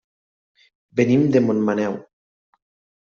[1.01, 2.01] Venim de Montmaneu.